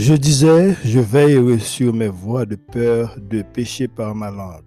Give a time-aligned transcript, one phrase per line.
[0.00, 4.62] Je disais, je veillerai sur mes voies de peur de pécher par ma langue.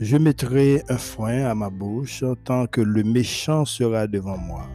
[0.00, 4.66] Je mettrai un frein à ma bouche tant que le méchant sera devant moi.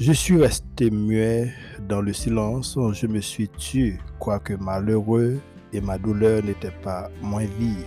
[0.00, 1.52] Je suis resté muet
[1.88, 5.38] dans le silence, je me suis tué, quoique malheureux,
[5.72, 7.86] et ma douleur n'était pas moins vive.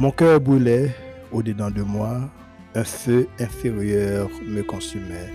[0.00, 0.92] Mon cœur brûlait
[1.30, 2.28] au-dedans de moi,
[2.74, 5.32] un feu inférieur me consumait,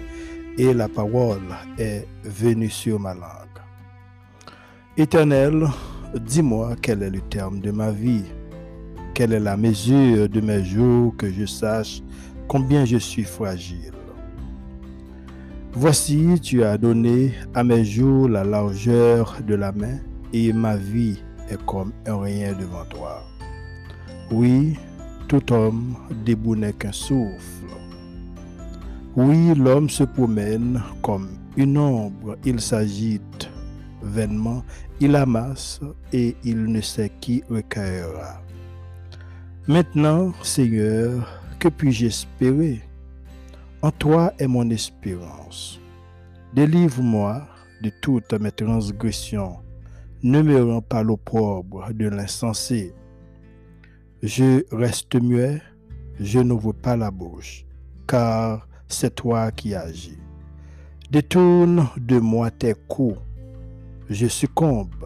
[0.58, 3.49] et la parole est venue sur ma langue.
[5.00, 5.66] Éternel,
[6.28, 8.26] dis-moi quel est le terme de ma vie,
[9.14, 12.04] quelle est la mesure de mes jours, que je sache
[12.50, 13.94] combien je suis fragile?
[15.72, 20.00] Voici, tu as donné à mes jours la largeur de la main,
[20.34, 23.22] et ma vie est comme un rien devant toi.
[24.32, 24.76] Oui,
[25.30, 27.72] tout homme debout n'est qu'un souffle.
[29.16, 33.50] Oui, l'homme se promène comme une ombre, il s'agite
[34.02, 34.64] vainement,
[35.00, 35.80] il amasse
[36.12, 38.42] et il ne sait qui recueillera.
[39.68, 41.28] Maintenant, Seigneur,
[41.60, 42.82] que puis-je espérer?
[43.82, 45.80] En toi est mon espérance.
[46.54, 47.48] Délivre-moi
[47.82, 49.60] de toutes mes transgressions.
[50.22, 52.94] Ne me rends pas l'opprobre de l'insensé.
[54.22, 55.62] Je reste muet,
[56.20, 57.66] je n'ouvre pas la bouche,
[58.06, 60.18] car c'est toi qui agis.
[61.10, 63.18] Détourne de moi tes coups
[64.10, 65.06] je succombe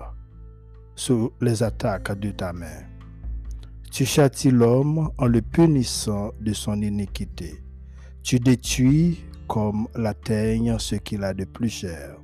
[0.96, 2.84] sous les attaques de ta main.
[3.92, 7.62] Tu châties l'homme en le punissant de son iniquité.
[8.24, 12.16] Tu détruis comme la teigne ce qu'il a de plus cher.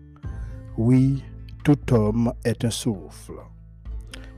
[0.77, 1.21] Oui,
[1.65, 3.33] tout homme est un souffle.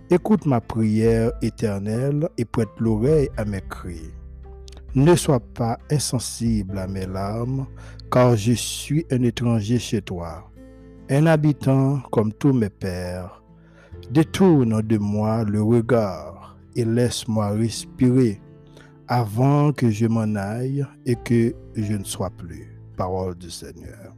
[0.09, 4.11] Écoute ma prière éternelle et prête l'oreille à mes cris.
[4.95, 7.67] Ne sois pas insensible à mes larmes,
[8.11, 10.50] car je suis un étranger chez toi
[11.11, 13.43] un habitant comme tous mes pères,
[14.09, 18.41] détourne de moi le regard et laisse-moi respirer
[19.09, 22.77] avant que je m'en aille et que je ne sois plus.
[22.95, 24.15] Parole du Seigneur.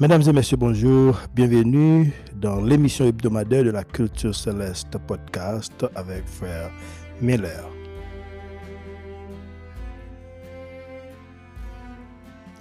[0.00, 1.20] Mesdames et messieurs, bonjour.
[1.34, 6.70] Bienvenue dans l'émission hebdomadaire de la Culture Céleste podcast avec frère
[7.20, 7.79] Miller.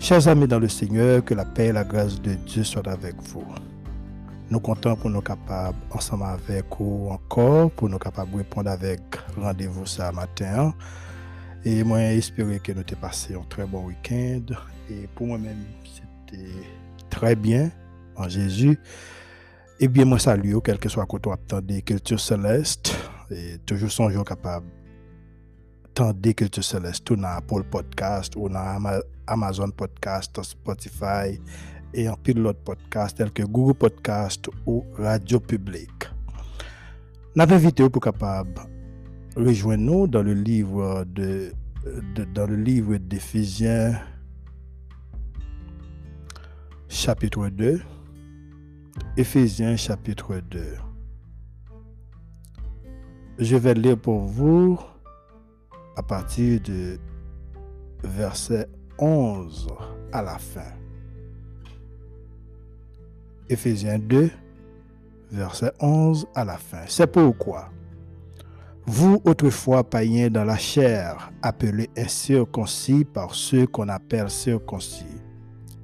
[0.00, 3.16] Chers amis dans le Seigneur, que la paix et la grâce de Dieu soient avec
[3.16, 3.44] vous.
[4.48, 9.02] Nous comptons pour nous capables, ensemble avec vous encore, pour nous capables de répondre avec
[9.36, 10.74] rendez-vous ce matin.
[11.66, 14.54] Et moi, j'espère que nous avons passé un très bon week-end.
[14.88, 16.48] Et pour moi-même, c'était
[17.10, 17.70] très bien
[18.16, 18.80] en Jésus.
[19.78, 21.30] Et bien, moi, salut, quel que soit côté
[21.62, 22.96] des cultures célestes.
[23.30, 24.66] Et toujours son jour capable
[26.14, 31.38] des Culture Céleste tout dans Apple Podcast ou dans Amazon Podcast, Spotify
[31.92, 35.90] et un pile d'autres podcasts tels que Google Podcast ou Radio Public.
[37.34, 38.54] Nous avons invité pour capable
[39.36, 41.52] rejoindre nous dans le livre de,
[42.34, 44.00] dans le livre d'Éphésiens
[46.88, 47.80] chapitre 2.
[49.16, 50.60] Éphésiens chapitre 2.
[53.38, 54.78] Je vais lire pour vous
[55.96, 56.98] à partir de
[58.02, 59.68] verset 11
[60.12, 60.72] à la fin.
[63.48, 64.30] Éphésiens 2,
[65.32, 66.82] verset 11 à la fin.
[66.86, 67.70] C'est pourquoi,
[68.86, 75.04] vous autrefois païens dans la chair, appelés incirconcis par ceux qu'on appelle circoncis,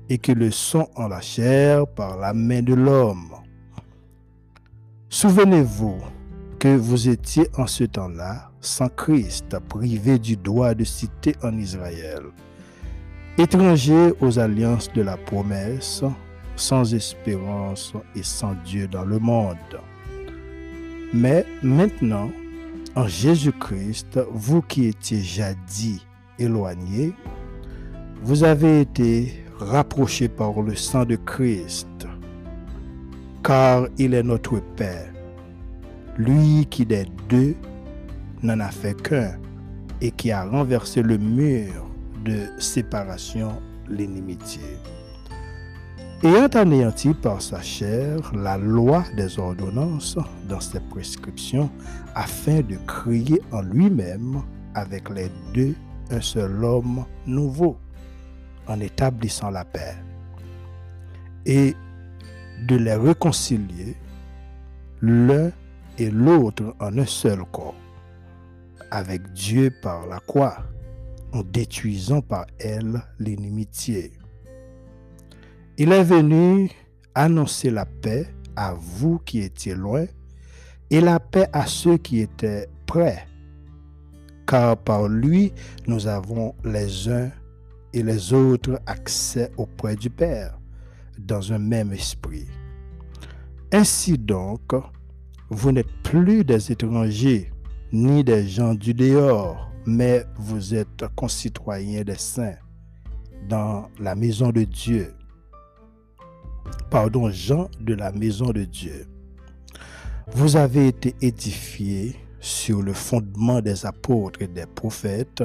[0.08, 3.32] et que le sont en la chair par la main de l'homme.
[5.08, 5.98] Souvenez-vous
[6.58, 12.22] que vous étiez en ce temps-là sans Christ, privé du droit de cité en Israël,
[13.38, 16.02] étranger aux alliances de la promesse,
[16.56, 19.56] sans espérance et sans Dieu dans le monde.
[21.14, 22.30] Mais maintenant,
[22.96, 26.00] en Jésus-Christ, vous qui étiez jadis
[26.38, 27.12] éloignés,
[28.22, 32.06] vous avez été rapprochés par le sang de Christ,
[33.44, 35.12] car il est notre Père,
[36.18, 37.54] lui qui des deux
[38.42, 39.38] n'en a fait qu'un
[40.00, 41.90] et qui a renversé le mur
[42.24, 44.62] de séparation l'inimitié.
[46.22, 50.18] Ayant anéanti par sa chair la loi des ordonnances
[50.48, 51.70] dans ses prescriptions,
[52.14, 54.42] afin de créer en lui-même
[54.74, 55.74] avec les deux
[56.10, 57.76] un seul homme nouveau,
[58.66, 59.94] en établissant la paix,
[61.44, 61.74] et
[62.66, 63.96] de les réconcilier
[65.02, 65.50] l'un
[65.98, 67.74] et l'autre en un seul corps,
[68.90, 70.58] avec Dieu par la croix,
[71.32, 74.12] en détruisant par elle l'inimitié.
[75.78, 76.70] Il est venu
[77.14, 80.06] annoncer la paix à vous qui étiez loin
[80.90, 83.26] et la paix à ceux qui étaient près,
[84.46, 85.52] car par lui
[85.86, 87.30] nous avons les uns
[87.92, 90.58] et les autres accès auprès du Père
[91.18, 92.46] dans un même esprit.
[93.72, 94.72] Ainsi donc,
[95.50, 97.50] vous n'êtes plus des étrangers
[97.92, 102.56] ni des gens du dehors, mais vous êtes concitoyens des saints
[103.48, 105.14] dans la maison de Dieu.
[106.90, 109.06] Pardon, gens de la maison de Dieu.
[110.32, 115.44] Vous avez été édifiés sur le fondement des apôtres et des prophètes,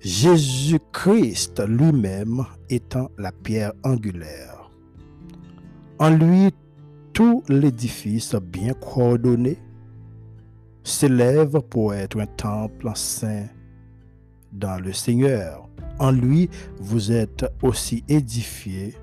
[0.00, 4.70] Jésus-Christ lui-même étant la pierre angulaire.
[5.98, 6.50] En lui,
[7.12, 9.58] tout l'édifice bien coordonné
[10.92, 13.46] s'élève pour être un temple saint
[14.52, 15.68] dans le Seigneur.
[15.98, 16.48] En lui,
[16.78, 18.94] vous êtes aussi édifiés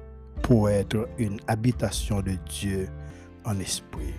[0.41, 2.87] pour être une habitation de Dieu
[3.45, 4.13] en esprit.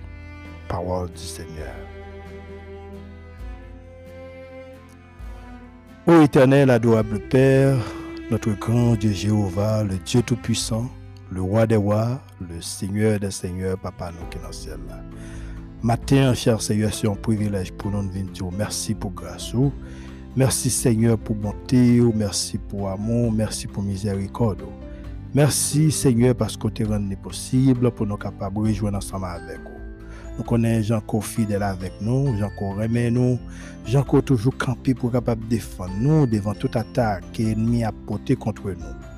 [0.69, 1.75] Parole du Seigneur.
[6.07, 7.77] Ô éternel, adorable Père,
[8.31, 10.91] notre grand Dieu Jéhovah, le Dieu Tout-Puissant,
[11.31, 14.79] le roi des rois, le Seigneur des seigneurs, Papa nous qui dans ciel.
[15.83, 19.55] Matin, cher Seigneur, c'est un privilège pour nous de venir merci pour grâce.
[20.37, 24.63] Merci Seigneur pour bonté, merci pour amour, merci pour miséricorde.
[25.35, 30.37] Merci Seigneur parce que tu rendu possible pour nous capables de rejoindre ensemble avec vous.
[30.37, 33.39] Nous connaissons gens qui fidèles avec nous, gens qui remet nous,
[33.87, 38.37] gens qui toujours campé pour capable défendre nous devant toute attaque que l'ennemi a porté
[38.37, 39.10] contre nous.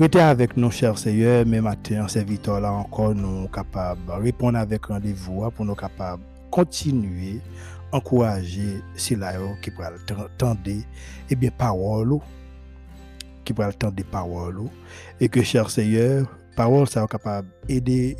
[0.00, 4.86] Restez avec nous, chers Seigneur, mais matin, serviteur là encore, nous capables de répondre avec
[4.86, 7.38] rendez-vous hein, pour nous capables de continuer,
[7.92, 10.60] encourager ceux-là qui pourraient entendre,
[11.28, 12.18] et bien, parole,
[13.44, 14.70] qui pourraient entendre des paroles,
[15.20, 16.26] et que, chers Seigneur,
[16.56, 18.16] parole, ça capable d'aider,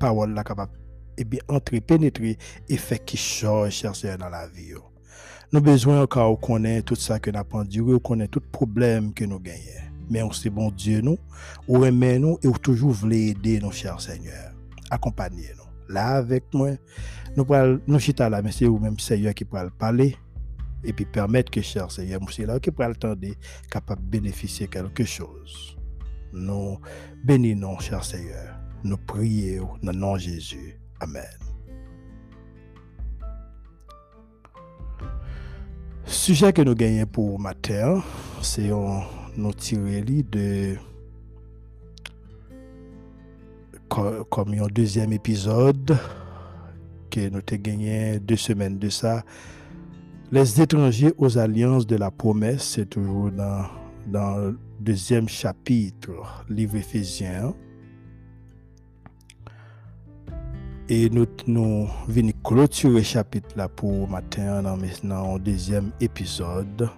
[0.00, 0.72] parole, là capable,
[1.16, 2.38] et bien, entrer, pénétrer,
[2.68, 4.72] et faire qui change, chers Seigneur, dans la vie.
[5.52, 9.14] Nous avons besoin encore de connaître tout ça que nous avons enduré, connaître tout problème
[9.14, 11.18] que nous gagnons mais on sait bon Dieu nous,
[11.68, 14.52] ou aimer nous et ou toujours voulez aider nos chers Seigneur.
[14.90, 15.94] Accompagnez-nous.
[15.94, 16.70] Là avec moi,
[17.36, 20.16] nous pourrons nous chita là, mais c'est vous-même Seigneur qui pourra parler
[20.84, 23.26] et puis permettre que cher Seigneur, c'est là qui pourra attendre
[23.70, 25.76] capable de bénéficier quelque chose.
[26.32, 26.78] Nous
[27.24, 28.56] bénissons, cher Seigneur.
[28.82, 30.80] Nous prions dans le nom de Jésus.
[31.00, 31.24] Amen.
[36.06, 38.02] Sujet que nous gagnons pour matin,
[38.42, 39.02] c'est un
[39.40, 40.76] nous tirer de
[43.88, 45.96] comme un deuxième épisode
[47.10, 49.24] que nous avons gagné deux semaines de ça.
[50.30, 53.64] Les étrangers aux alliances de la promesse, c'est toujours dans,
[54.06, 57.52] dans le deuxième chapitre, livre Éphésiens.
[60.88, 66.88] Et nous, nous venons clôturer le chapitre là pour matin dans, maintenant deuxième épisode.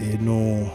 [0.00, 0.68] E nou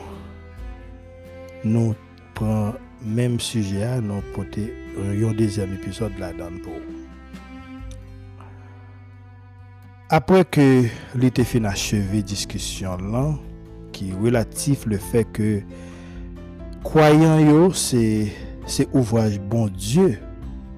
[1.66, 1.96] nou
[2.38, 4.68] pran menm suje a nou pote
[5.18, 6.78] yon dezem episode la dan pou.
[10.14, 10.66] Apre ke
[11.20, 13.34] li te fin acheve diskisyon lan,
[13.92, 15.50] ki relatif le fe ke
[16.86, 18.30] kwayan yo se,
[18.70, 20.14] se ouvraj bon Diyo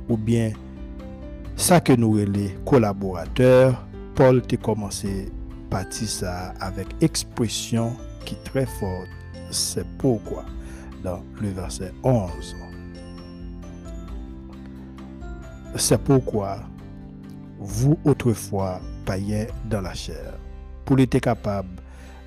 [0.10, 0.56] ou bien
[1.60, 3.76] sa ke nou rele kolaborateur,
[4.18, 5.12] Paul te komanse
[5.70, 7.94] pati sa avek ekspresyon
[8.44, 9.08] très forte.
[9.52, 10.46] C'est pourquoi,
[11.04, 12.56] dans le verset 11,
[15.76, 16.60] c'est pourquoi
[17.60, 20.34] vous autrefois païens dans la chair,
[20.86, 21.70] pour être capable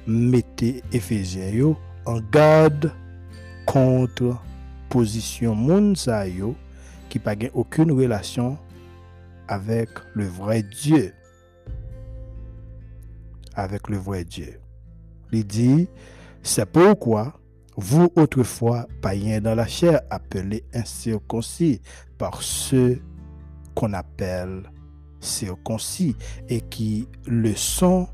[0.07, 1.75] mettez Éphésiens
[2.07, 2.93] en garde
[3.67, 4.41] contre
[4.89, 8.59] position moun qui n'a aucune relation
[9.49, 11.15] avec le vrai Dieu.
[13.55, 14.62] Avec le vrai Dieu.
[15.33, 15.89] Il dit,
[16.43, 17.41] c'est pourquoi
[17.77, 21.81] vous autrefois païens dans la chair, appelés incirconcis
[22.19, 23.01] par ceux
[23.75, 24.71] qu'on appelle
[25.21, 26.17] circoncis
[26.49, 28.09] et qui le sont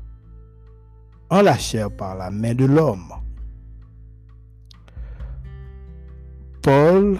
[1.29, 3.13] en la chair par la main de l'homme.
[6.61, 7.19] Paul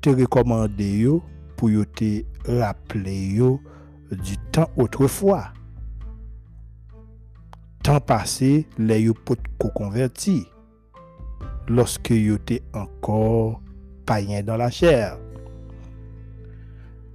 [0.00, 1.22] te recommande yo
[1.56, 3.38] pour te rappeler
[4.10, 5.52] du temps autrefois.
[7.88, 9.40] Temps passé, les yo pot
[9.72, 10.42] converti
[11.72, 13.62] lorsque yo te encore
[14.04, 15.16] païen dans la chair.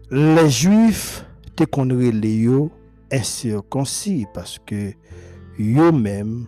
[0.10, 2.72] Les juifs te konre le yo
[3.12, 4.96] incirconcis parce que
[5.60, 6.48] yo même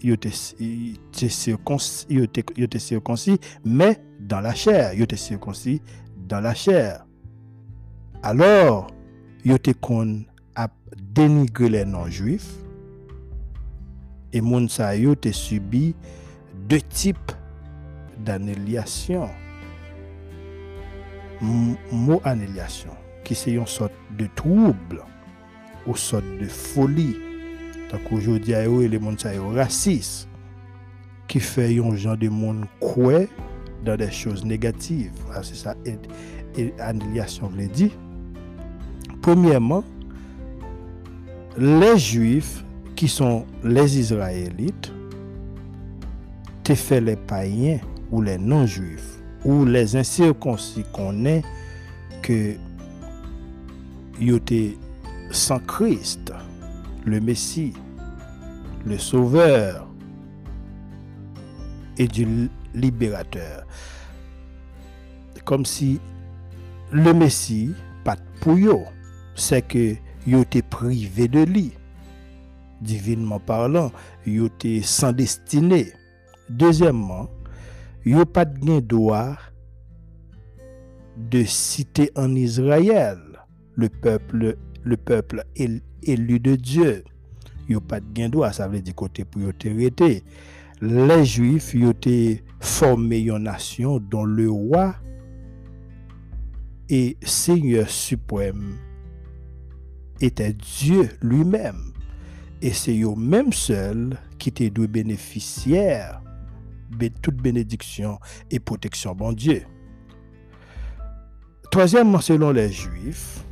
[0.00, 1.28] yo te, te
[2.78, 4.94] circoncis, mais dans la chair.
[4.94, 5.82] Yo te circoncis
[6.28, 7.04] dans la chair.
[8.22, 8.86] Alors,
[9.44, 10.22] yo te kon
[10.54, 10.68] a
[11.12, 12.63] dénigrer les non-juifs
[14.34, 15.94] et moun sa yo te subi
[16.68, 17.32] deux types
[18.18, 19.28] d'annihilation.
[21.40, 22.90] Mot annihilation,
[23.22, 25.02] qui c'est une sorte de trouble
[25.86, 27.16] ou sorte de folie.
[27.90, 30.28] Donc aujourd'hui, les gens sont racistes,
[31.28, 33.26] qui fait un genre de monde croire
[33.84, 35.12] dans des choses négatives.
[35.34, 35.74] Ah, c'est ça,
[36.78, 37.90] annihilation veut dire.
[39.20, 39.84] Premièrement,
[41.58, 42.64] les Juifs
[43.04, 44.90] qui sont les Israélites,
[46.62, 47.78] te fait les païens
[48.10, 51.44] ou les non-juifs ou les incirconcis connaissent
[52.22, 52.54] que
[54.18, 54.78] ils étaient
[55.30, 56.32] sans Christ,
[57.04, 57.74] le Messie,
[58.86, 59.86] le Sauveur
[61.98, 63.66] et du libérateur.
[65.44, 66.00] Comme si
[66.90, 68.56] le Messie, pas pour
[69.34, 69.94] c'est que
[70.26, 71.74] étaient privés de lui.
[72.80, 73.92] Divinement parlant,
[74.26, 75.92] ils étaient sans destinée.
[76.50, 77.30] Deuxièmement,
[78.04, 79.36] yo pas de droit
[81.16, 83.18] de citer en Israël
[83.76, 84.96] le peuple le
[86.02, 87.04] élu de Dieu.
[87.68, 89.40] Yo pas de droit, ça veut dire côté pour
[90.82, 91.92] Les Juifs yo
[92.60, 94.94] formé une nation dont le roi
[96.90, 98.76] et Seigneur suprême
[100.20, 101.93] était Dieu lui-même.
[102.64, 106.22] Et c'est eux même seul qui étaient deux bénéficiaires
[107.20, 108.18] toute bénédiction
[108.50, 109.64] et protection, bon Dieu.
[111.70, 113.44] Troisièmement, selon les Juifs,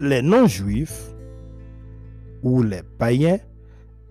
[0.00, 1.14] les non-Juifs
[2.42, 3.38] ou les païens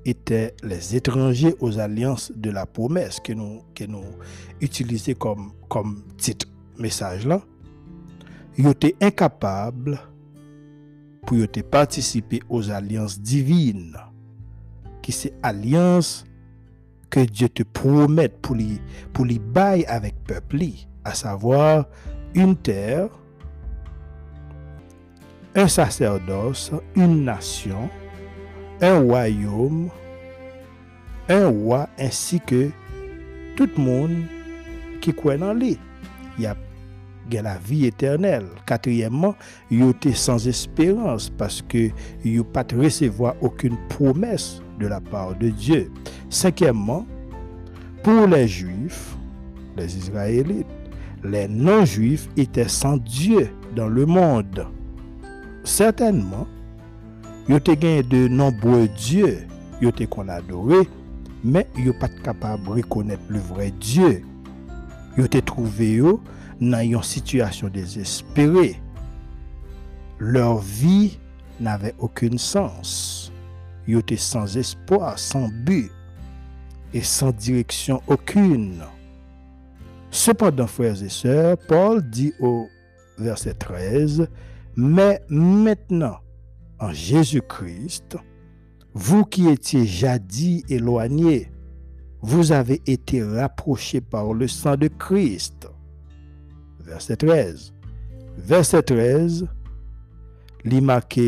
[0.06, 4.06] étaient les étrangers aux alliances de la promesse que nous, que nous
[4.62, 7.42] utilisons comme, comme titre message là.
[8.58, 10.00] Ils étaient incapables
[11.26, 11.38] pour
[11.70, 13.98] participer aux alliances divines,
[15.02, 16.26] qui c'est alliance
[17.10, 18.80] que Dieu te promette pour les,
[19.14, 20.64] pour les bail avec peuple,
[21.04, 21.86] à savoir
[22.34, 23.10] une terre,
[25.56, 27.90] un sacerdoce, une nation,
[28.82, 29.90] un royaume,
[31.30, 32.72] un roi, ainsi que
[33.56, 34.24] tout le monde
[35.02, 35.78] qui croit dans lui.
[36.38, 36.56] Il y a
[37.32, 38.46] la vie éternelle.
[38.66, 39.36] Quatrièmement,
[39.72, 41.90] il était sans espérance parce que
[42.24, 45.92] il pas recevoir aucune promesse de la part de Dieu.
[46.30, 47.06] Cinquièmement,
[48.04, 49.16] pour les Juifs,
[49.78, 50.68] les Israélites,
[51.24, 54.68] les non-Juifs étaient sans Dieu dans le monde.
[55.64, 56.48] Certainement,
[57.48, 59.40] ils étaient de nombreux dieux,
[60.10, 60.88] qu'on adorait,
[61.44, 64.24] mais n'étaient pas capables de reconnaître le vrai Dieu.
[65.18, 66.02] Ils étaient trouvés
[66.72, 68.80] dans une situation désespérée.
[70.20, 71.20] Leur vie
[71.60, 73.32] n'avait aucun sens.
[73.88, 75.92] Ils étaient sans espoir, sans but
[76.94, 78.84] et sans direction aucune.
[80.12, 82.68] Cependant, frères et sœurs, Paul dit au
[83.18, 84.28] verset 13,
[84.76, 86.18] Mais maintenant,
[86.80, 88.18] en Jésus-Christ,
[88.94, 91.52] vous qui étiez jadis éloignés,
[92.22, 95.68] vous avez été rapprochés par le sang de Christ.
[96.94, 97.68] verset 13.
[98.38, 99.44] Verset 13,
[100.70, 101.28] li make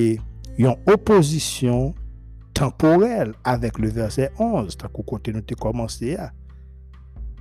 [0.62, 1.91] yon oposisyon
[2.55, 6.31] temporel avèk le verset 11, tak ou kote nou te komanse ya.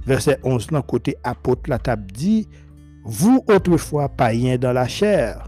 [0.05, 2.43] Verset 11 lan kote apote la tab di,
[3.05, 5.47] Vous autrefois païens dans la chair,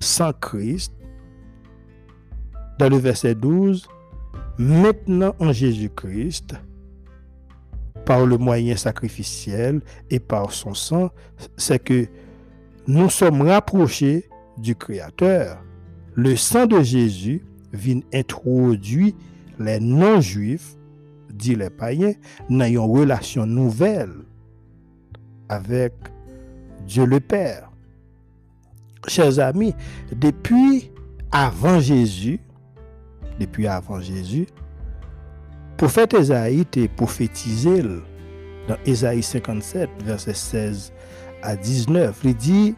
[0.00, 0.92] sans Christ,
[2.80, 3.86] dans le verset 12,
[4.58, 6.56] maintenant en Jésus-Christ,
[8.08, 11.10] par le moyen sacrificiel et par son sang,
[11.58, 12.06] c'est que
[12.86, 15.62] nous sommes rapprochés du Créateur.
[16.14, 19.12] Le sang de Jésus vient introduire
[19.58, 20.74] les non-juifs,
[21.30, 22.14] dit les païens,
[22.48, 24.14] dans une relation nouvelle
[25.50, 25.92] avec
[26.86, 27.70] Dieu le Père.
[29.06, 29.74] Chers amis,
[30.16, 30.90] depuis
[31.30, 32.40] avant Jésus,
[33.38, 34.46] depuis avant Jésus.
[35.78, 37.84] Prophète Esaïe est prophétisé
[38.66, 40.92] dans Esaïe 57, verset 16
[41.40, 42.18] à 19.
[42.24, 42.74] Il dit,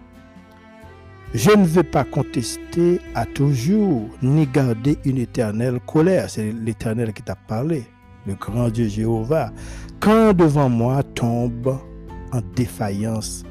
[1.33, 6.29] je ne veux pas contester à toujours, ni garder une éternelle colère.
[6.29, 7.85] C'est l'éternel qui t'a parlé,
[8.27, 9.51] le grand Dieu Jéhovah.
[9.99, 11.79] Quand devant moi tombent
[12.33, 13.45] en défaillance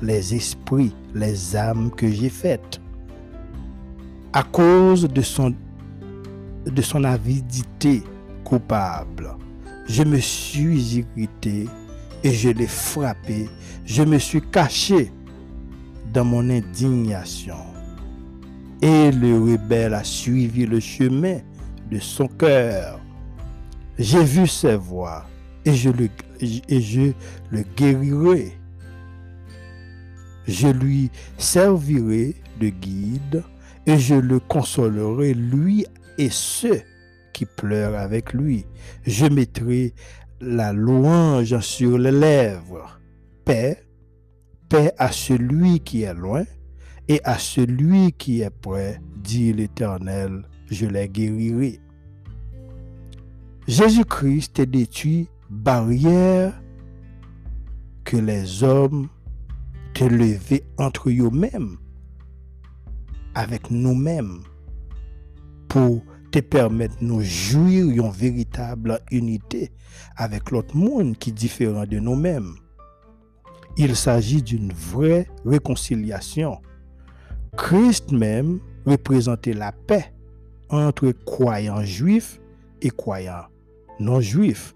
[0.00, 2.80] les esprits, les âmes que j'ai faites,
[4.32, 5.54] à cause de son,
[6.64, 8.02] de son avidité
[8.44, 9.36] coupable.
[9.88, 11.66] Je me suis irrité
[12.22, 13.48] et je l'ai frappé.
[13.84, 15.10] Je me suis caché
[16.12, 17.56] dans mon indignation.
[18.80, 21.38] Et le rebelle a suivi le chemin
[21.90, 23.00] de son cœur.
[23.98, 24.76] J'ai vu ses
[25.88, 26.08] le,
[26.68, 27.12] et je
[27.50, 28.58] le guérirai.
[30.46, 33.42] Je lui servirai de guide
[33.86, 35.86] et je le consolerai, lui
[36.18, 36.82] et ceux
[37.34, 38.64] qui pleurent avec lui.
[39.04, 39.92] Je mettrai
[40.40, 42.98] la louange sur les lèvres.
[43.44, 43.84] Paix,
[44.70, 46.44] paix à celui qui est loin
[47.08, 51.80] et à celui qui est près, dit l'Éternel, je les guérirai.
[53.68, 56.54] Jésus-Christ est détruit barrière
[58.04, 59.08] que les hommes
[59.94, 61.76] te lever entre eux-mêmes
[63.34, 64.42] avec nous-mêmes
[65.68, 66.02] pour
[66.34, 69.70] te permettre nous jouir une véritable unité
[70.16, 72.56] avec l'autre monde qui est différent de nous-mêmes.
[73.76, 76.60] Il s'agit d'une vraie réconciliation.
[77.56, 80.12] Christ même représentait la paix
[80.70, 82.40] entre croyants juifs
[82.82, 83.46] et croyants
[84.00, 84.74] non juifs.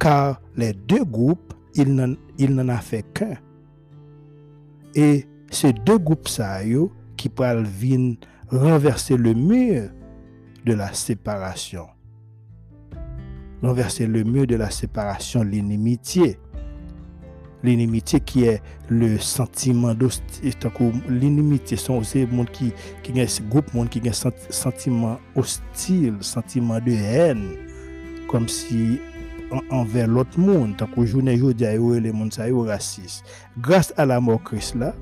[0.00, 3.36] Car les deux groupes, il n'en a fait qu'un.
[4.94, 6.60] Et ces deux groupes, ça,
[7.18, 8.16] qui peuvent venir
[8.50, 9.90] renverser le mur
[10.68, 11.86] de la séparation.
[13.62, 16.38] Renverser le mur de la séparation, l'inimitié.
[17.64, 20.68] L'inimitié qui est le sentiment d'hostilité.
[21.08, 23.12] L'inimitié sont aussi monde qui, qui
[23.48, 27.56] groupe monde qui a un sentiment hostile, sentiment de haine,
[28.28, 29.00] comme si
[29.70, 31.66] envers l'autre monde, tant que journée aujourd'hui,
[32.00, 33.24] les monde ça raciste.
[33.58, 34.94] Grâce à la mort Christ là,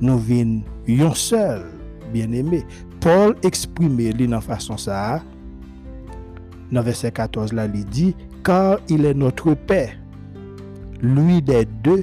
[0.00, 1.66] nous venons un seul,
[2.12, 2.64] bien-aimé.
[3.06, 5.20] Paul eksprime li nan fason sa,
[6.74, 8.08] nan verset 14 la li di,
[8.42, 9.92] kar il e notre pè,
[11.04, 12.02] lui de deux,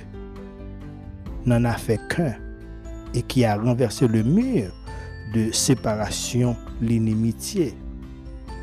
[1.43, 2.31] nan a fè k'un,
[3.11, 4.71] e ki a renversé le mur
[5.33, 7.73] de séparation l'inimitié.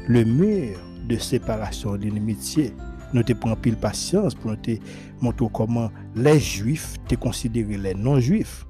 [0.08, 2.72] Le mur de séparation l'inimitié.
[3.12, 4.78] Nou te pran pil pasyans pou nou te
[5.20, 8.62] montrou koman les juif te konsidere les non-juif.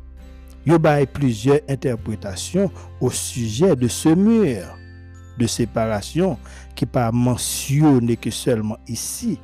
[0.67, 2.71] Il y a plusieurs interprétations
[3.01, 4.77] au sujet de ce mur
[5.39, 6.39] de séparation
[6.75, 9.39] qui n'est pas mentionné que seulement ici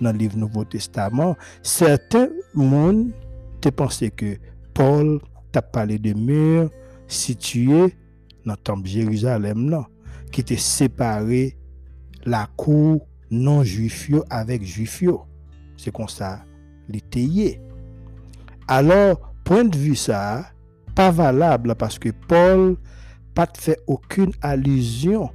[0.00, 1.36] dans le livre Nouveau Testament.
[1.62, 3.10] Certains monde
[3.60, 3.68] te
[4.08, 4.36] que
[4.74, 5.20] Paul
[5.50, 6.70] t'a parlé de mur
[7.06, 7.94] situé
[8.44, 9.84] dans le temple Jérusalem
[10.30, 11.56] qui était séparé
[12.24, 15.22] la cour non juifio avec juifio.
[15.76, 16.44] C'est comme ça
[16.88, 17.60] l'étayer.
[18.68, 20.46] Alors, point de vue ça,
[20.94, 22.76] pas valable parce que Paul
[23.34, 25.30] pas fait aucune allusion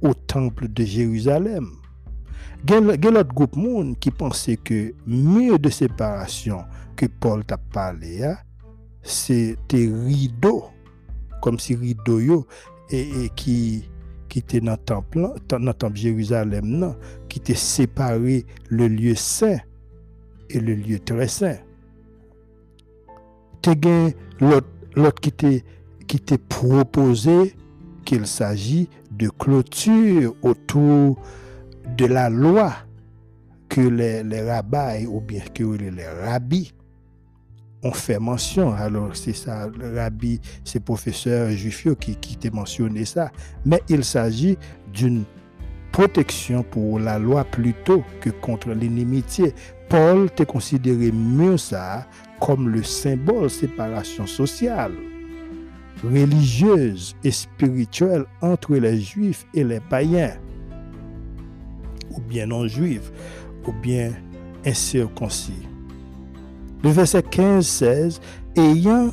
[0.00, 1.68] au temple de Jérusalem.
[2.64, 6.64] Il y a l'autre groupe monde qui pensait que mieux de séparation
[6.96, 8.36] que Paul t'a parlé, hein,
[9.02, 10.64] c'était rideau,
[11.40, 12.46] comme si rideau yo,
[12.90, 13.88] et, qui
[14.28, 16.94] qui dans le temple, dans Jérusalem,
[17.28, 19.58] qui était séparé le lieu saint
[20.48, 21.58] et le lieu très saint.
[24.40, 27.54] L'autre qui t'est proposé
[28.04, 31.20] qu'il s'agit de clôture autour
[31.96, 32.72] de la loi
[33.68, 36.72] que les, les rabbis ou bien que les rabbis
[37.82, 38.72] ont fait mention.
[38.72, 43.30] Alors, c'est ça, le rabbi, c'est professeur juif qui, qui t'a mentionné ça.
[43.64, 44.56] Mais il s'agit
[44.92, 45.24] d'une
[45.90, 49.54] protection pour la loi plutôt que contre l'inimitié.
[49.92, 52.06] Paul t'a considéré mieux ça
[52.40, 54.94] comme le symbole séparation sociale,
[56.02, 60.32] religieuse et spirituelle entre les juifs et les païens,
[62.10, 63.12] ou bien non-juifs,
[63.66, 64.12] ou bien
[64.64, 65.68] incirconcis.
[66.82, 68.18] Le verset 15-16,
[68.56, 69.10] ayant,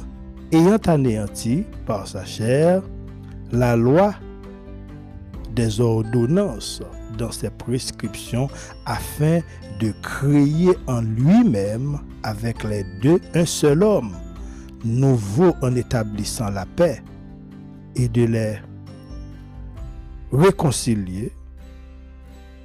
[0.54, 2.82] ayant anéanti par sa chair
[3.52, 4.14] la loi
[5.54, 6.82] des ordonnances
[7.20, 8.50] dans ses prescriptions
[8.86, 9.42] afin
[9.80, 14.16] de créer en lui-même avec les deux un seul homme,
[14.84, 17.04] nouveau en établissant la paix,
[17.96, 18.58] et de les
[20.32, 21.32] réconciliés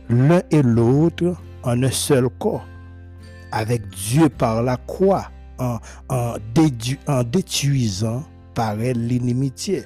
[0.09, 2.67] l'un et l'autre en un seul corps
[3.53, 6.35] avec Dieu par la croix en, en,
[7.07, 9.85] en détruisant par elle l'inimitié.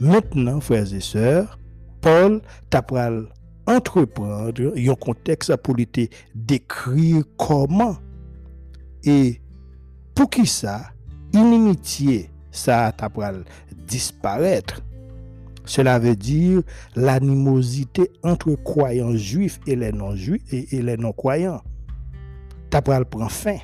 [0.00, 1.58] Maintenant, frères et sœurs,
[2.00, 3.22] Paul t'apprend
[3.66, 5.76] entreprendre un contexte pour
[6.34, 7.96] décrire comment
[9.04, 9.40] et
[10.14, 10.90] pour qui ça,
[11.32, 13.32] inimitié, ça t'apprend
[13.86, 14.82] disparaître.
[15.64, 16.62] Cela veut dire
[16.96, 21.62] l'animosité entre croyants juifs et les non-juifs et, les non-croyants.
[22.70, 23.58] T'apprend prend fin.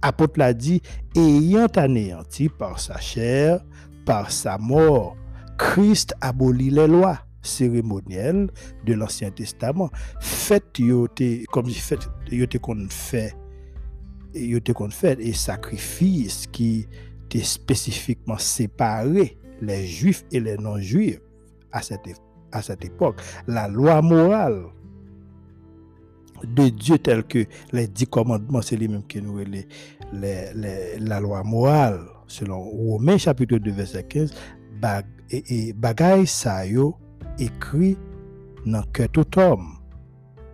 [0.00, 0.82] Apôtre l'a dit,
[1.16, 3.64] ayant anéanti par sa chair,
[4.04, 5.16] par sa mort,
[5.56, 8.48] Christ abolit les lois cérémonielles
[8.84, 9.90] de l'Ancien Testament.
[10.20, 10.80] Faites
[11.50, 13.34] comme si fait yote qu'on fait
[14.74, 16.86] qu'on fait et sacrifices qui
[17.26, 21.20] étaient spécifiquement séparés les juifs et les non-juifs
[21.70, 22.00] à cette,
[22.50, 23.20] à cette époque.
[23.46, 24.64] La loi morale
[26.44, 29.66] de Dieu telle que les dix commandements, c'est les mêmes que nous, les,
[30.12, 34.34] les, la loi morale, selon Romains chapitre 2, verset 15,
[35.30, 36.98] et, bagay sa yo
[37.42, 37.94] ekri
[38.64, 39.72] nan ke tout om.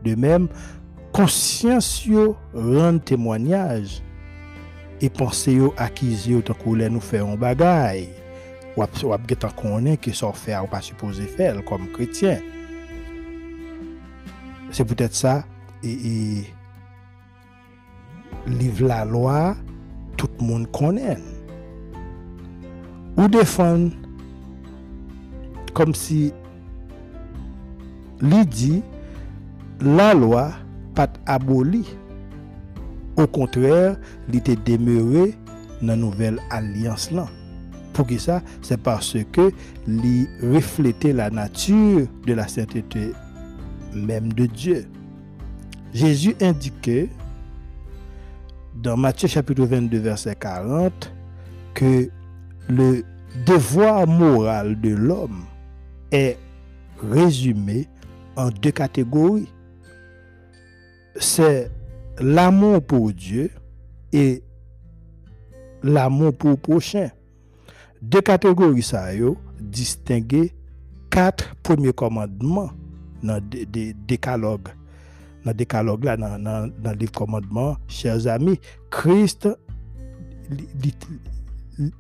[0.05, 0.49] De mem,
[1.17, 3.99] konsyans yo ren temwanyaj
[5.01, 8.07] e panse yo akiz yo tankou le nou fe yon bagay
[8.77, 12.43] wap, wap getan konen ki sor fe a ou pa suppose fel kom kretyen.
[14.71, 15.41] Se pwetet sa,
[15.83, 16.15] e, e
[18.51, 19.57] liv la loa
[20.21, 21.23] tout moun konen.
[23.19, 23.91] Ou defan
[25.77, 26.31] kom si
[28.21, 28.83] li dit
[29.81, 30.53] la loi
[30.95, 31.97] pas abolie.
[33.17, 33.97] Au contraire,
[34.29, 35.35] il était demeuré
[35.81, 37.27] dans la nouvelle alliance là.
[37.93, 39.53] Pour qui ça C'est parce que
[39.87, 43.13] il reflétait la nature de la sainteté
[43.95, 44.87] même de Dieu.
[45.93, 47.09] Jésus indiquait
[48.75, 51.13] dans Matthieu chapitre 22 verset 40
[51.75, 52.09] que
[52.69, 53.05] le
[53.45, 55.45] devoir moral de l'homme
[56.13, 56.39] est
[57.03, 57.89] résumé
[58.37, 59.49] en deux catégories.
[61.17, 61.71] C'est
[62.19, 63.51] l'amour pour Dieu
[64.13, 64.43] et
[65.83, 67.11] l'amour pour le prochain.
[68.01, 70.53] Deux catégories ça yo distinguer
[71.11, 72.71] quatre premiers commandements
[73.23, 74.69] dans le décalogue.
[75.45, 78.59] Dans le décalogue là dans, dans, dans livre commandement, chers amis,
[78.91, 79.49] Christ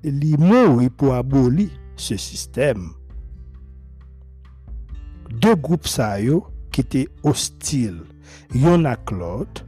[0.02, 2.90] li mourit pour abolir ce système
[5.30, 6.16] deux groupes ça
[6.72, 8.02] qui étaient hostiles.
[8.54, 9.60] Yon a Claude,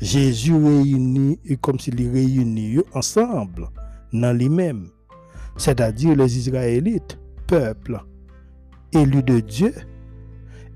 [0.00, 3.68] Jésus réunit comme s'il réunit ensemble
[4.12, 4.88] dans lui-même.
[5.56, 8.00] C'est-à-dire les Israélites, peuple
[8.92, 9.72] élu de Dieu,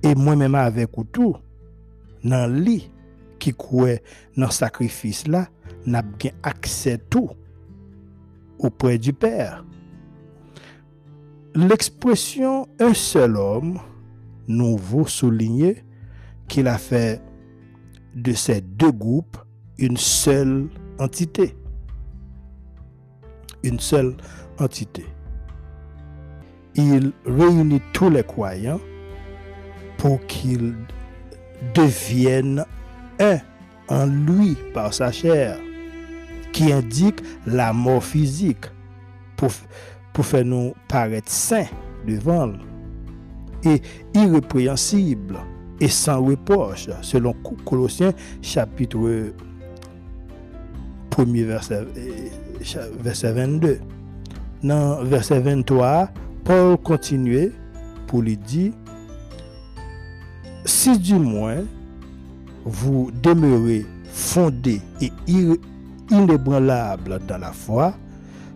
[0.02, 1.36] et moi-même avec tout,
[2.22, 2.90] dans lui
[3.38, 3.98] qui croit
[4.36, 5.48] dans sacrifice là,
[5.86, 7.30] n'a bien accès tout
[8.58, 9.64] auprès du Père.
[11.54, 13.80] L'expression un seul homme
[14.48, 15.84] nouveau souligner
[16.48, 17.20] qu'il a fait
[18.14, 19.36] de ces deux groupes
[19.78, 21.54] une seule entité.
[23.62, 24.16] Une seule
[24.58, 25.04] entité.
[26.74, 28.80] Il réunit tous les croyants
[29.98, 30.74] pour qu'ils
[31.74, 32.64] deviennent
[33.20, 33.38] un
[33.88, 35.58] en lui par sa chair,
[36.52, 38.66] qui indique la mort physique
[39.36, 39.50] pour,
[40.12, 41.66] pour faire nous paraître saints
[42.06, 42.77] devant lui
[43.64, 43.82] et
[44.14, 45.38] irrépréhensible
[45.80, 49.32] et sans reproche, selon Colossiens chapitre
[51.16, 51.86] 1 verset,
[53.00, 53.78] verset 22.
[54.62, 56.10] Dans verset 23,
[56.44, 57.52] Paul continue
[58.06, 58.72] pour lui dire,
[60.64, 61.64] si du moins
[62.64, 65.12] vous demeurez fondé et
[66.10, 67.94] inébranlable dans la foi,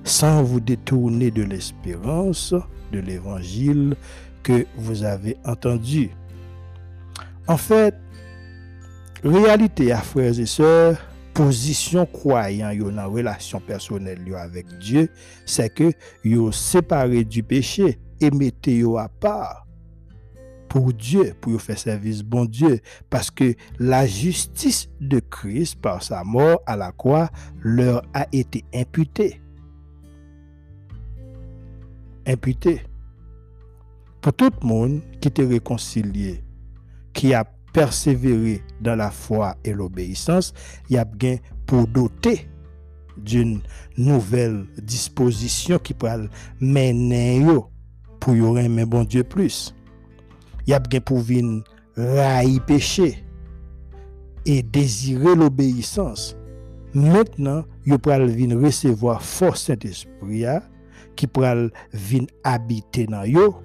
[0.05, 2.55] sans vous détourner de l'espérance
[2.93, 3.95] de l'évangile
[4.43, 6.11] que vous avez entendu.
[7.47, 7.95] En fait,
[9.25, 10.99] réalité à frères et sœurs,
[11.35, 15.09] position croyant yo dans relation personnelle avec Dieu,
[15.47, 15.93] c'est que
[16.25, 19.67] yo séparé du péché et mettez yo à part
[20.69, 26.25] pour Dieu, pour faire service bon Dieu, parce que la justice de Christ par sa
[26.25, 27.29] mort à la croix
[27.63, 29.39] leur a été imputée.
[32.27, 32.81] Imputée
[34.23, 36.43] pour tout le monde qui était réconcilié,
[37.13, 40.55] qui a persévéré dans la foi et l'obéissance,
[40.89, 42.49] il y a bien pour doter
[43.17, 43.61] d'une
[43.99, 46.09] nouvelle disposition qui peut
[46.61, 47.45] mener
[48.21, 49.75] pour y aurait un bon Dieu plus.
[50.67, 51.65] y a bien pour venir
[51.97, 53.25] railler péché
[54.47, 56.37] et désirer l'obéissance.
[56.95, 60.45] Maintenant, yo pral venir recevoir force Saint-Esprit
[61.17, 63.63] qui pral venir habiter dans yo.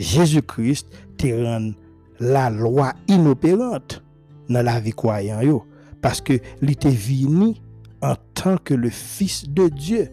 [0.00, 1.72] Jésus-Christ te rend
[2.18, 4.02] la loi inopérante
[4.48, 5.66] dans la vie croyant yo
[6.00, 7.54] parce que il était venu
[8.00, 10.08] en tant que le fils de Dieu.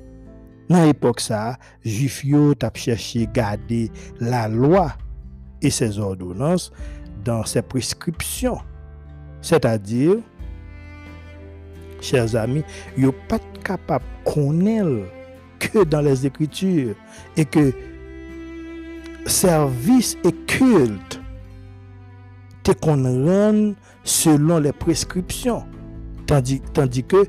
[0.69, 4.91] Dans l'époque ça, juif yo t'a cherché garder la loi
[5.61, 6.71] et ses ordonnances
[7.23, 8.59] dans ses prescriptions.
[9.41, 10.17] C'est-à-dire,
[12.01, 12.63] chers amis,
[12.97, 15.07] yo pas capable connaître
[15.59, 16.95] que dans les Écritures
[17.37, 17.73] et que
[19.27, 21.21] service et culte
[22.63, 25.63] te qu'on rend selon les prescriptions.
[26.25, 27.25] Tandis, tandis que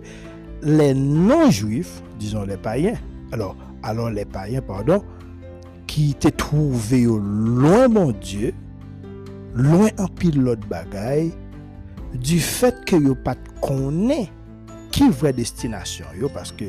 [0.63, 2.99] les non-juifs, disons les païens,
[3.33, 5.05] alors, alors les païens, pardon,
[5.87, 8.53] qui te trouvé loin mon Dieu,
[9.55, 11.33] loin en pilote bagaille,
[12.15, 14.31] du fait que yo pas connaît
[14.91, 16.65] qui vraie destination parce que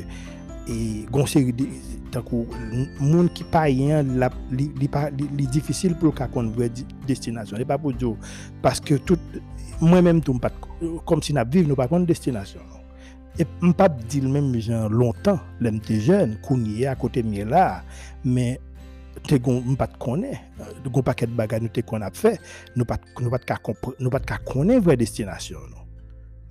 [0.70, 1.66] et série de
[3.00, 4.30] monde qui païen la
[5.46, 6.14] difficile pour
[6.50, 6.70] vraie
[7.06, 7.92] destination c'est pas pour
[8.62, 9.18] parce que tout
[9.80, 10.50] moi même tout pas
[11.04, 12.60] comme si n'a vivre nous pas destination
[13.38, 14.52] et m pas dire même
[14.90, 15.40] longtemps
[16.00, 16.38] jeune
[16.82, 17.82] est à côté de là
[18.24, 18.60] mais
[19.26, 19.88] te gon pas
[22.76, 23.38] nous pas nous pas
[24.00, 25.58] nous pas destination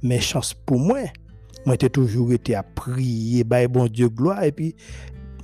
[0.02, 1.00] mais chance pour moi
[1.66, 4.76] moi j'ai toujours été à prier bay bon Dieu gloire et puis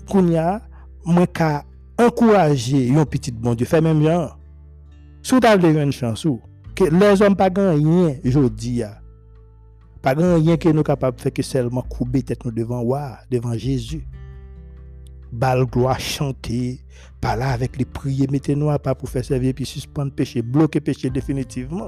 [0.10, 0.62] kounya
[1.06, 1.66] moi ka
[1.98, 3.66] encourager un petit bon Dieu.
[3.66, 4.40] Fait même genre
[5.22, 6.28] sous ta une chance
[6.76, 9.02] que les hommes pas rien jodi a
[10.06, 12.84] pas rien que nous capable faire que seulement couper tête nous devant
[13.32, 14.08] devant Jésus.
[15.32, 16.80] Bal gloire chanter,
[17.20, 21.10] parler avec les prières, mettez-nous à pas pour faire servir, puis suspendre péché, bloquer péché
[21.10, 21.88] définitivement.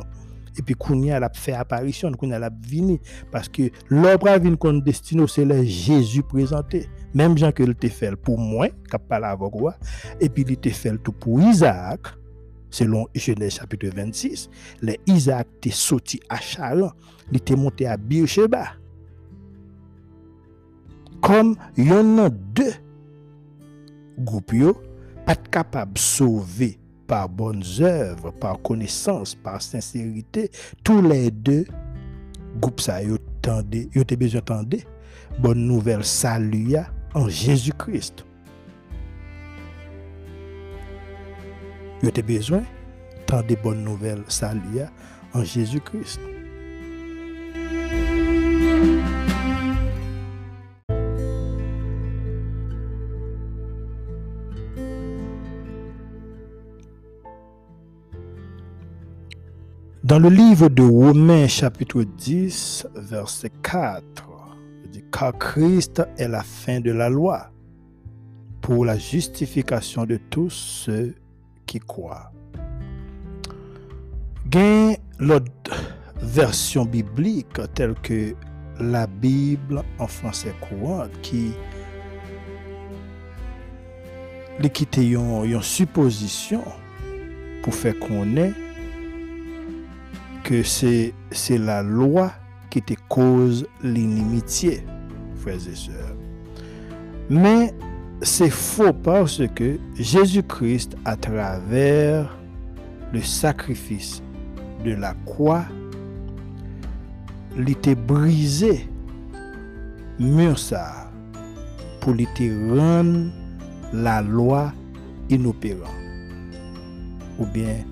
[0.57, 2.99] Et puis, Kounia a fait apparition, Kounia a venu,
[3.31, 6.87] parce que l'œuvre a venu comme destino, c'est le Jésus présenté.
[7.13, 9.75] Même Jean que il te fait pour moi, qui parlé avec moi,
[10.19, 12.01] et puis il te fait tout pour Isaac,
[12.69, 14.49] selon Genèse chapitre 26.
[14.81, 16.91] Le Isaac t'est sorti à Charan,
[17.31, 18.73] il était monté à Beersheba.
[21.21, 22.73] Comme il y en a deux
[24.19, 24.81] groupe yo
[25.25, 30.51] pas capable sauver par bonnes œuvres, par connaissance, par sincérité,
[30.83, 31.65] tous les deux
[32.59, 34.83] groupes ça yo tendé, yo besoin tendé
[35.39, 36.75] bonne nouvelle salut
[37.13, 38.25] en Jésus-Christ.
[42.03, 42.63] Yo te besoin
[43.25, 44.85] tendez bonne nouvelle salut
[45.33, 46.19] en Jésus-Christ.
[60.07, 64.03] Dans le livre de Romains chapitre 10, verset 4,
[64.85, 67.51] il dit, car Christ est la fin de la loi
[68.61, 71.13] pour la justification de tous ceux
[71.65, 72.31] qui croient.
[74.49, 75.75] Gain l'autre
[76.21, 78.33] version biblique telle que
[78.79, 81.51] la Bible en français courant qui
[84.61, 86.63] l'équité une supposition
[87.61, 88.53] pour faire qu'on est
[90.47, 91.13] que c'est
[91.57, 92.31] la loi
[92.69, 94.81] qui te cause l'inimitié,
[95.35, 96.15] frères et sœurs.
[97.29, 97.73] Mais
[98.21, 102.33] c'est faux parce que Jésus-Christ, à travers
[103.11, 104.23] le sacrifice
[104.85, 105.65] de la croix,
[107.57, 108.87] il était brisé,
[110.17, 111.11] mur ça,
[111.99, 112.25] pour lui
[112.73, 113.31] rendre
[113.91, 114.71] la loi
[115.29, 115.91] inopérante
[117.37, 117.83] ou bien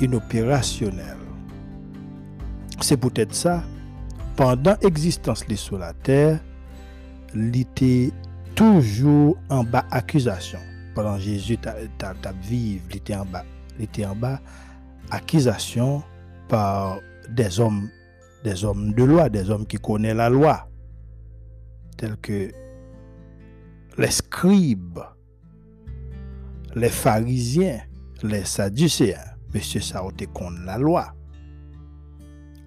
[0.00, 1.19] inopérationnelle.
[2.82, 3.62] C'est peut-être ça,
[4.36, 6.40] pendant l'existence de sur la terre,
[7.34, 8.10] il était
[8.54, 10.58] toujours en bas accusation.
[10.94, 11.58] Pendant Jésus
[12.50, 13.44] il était en bas,
[13.78, 14.06] était
[15.10, 16.02] accusation
[16.48, 17.88] par des hommes,
[18.44, 20.68] des hommes de loi, des hommes qui connaissent la loi,
[21.96, 22.50] tels que
[23.98, 25.00] les scribes,
[26.74, 27.80] les pharisiens,
[28.22, 29.18] les sadducéens.
[29.54, 30.10] Monsieur ça, on
[30.64, 31.14] la loi